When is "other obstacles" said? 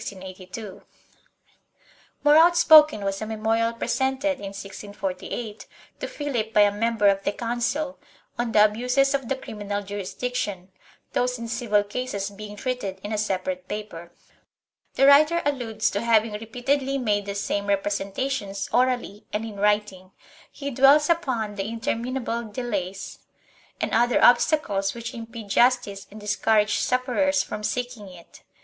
23.93-24.95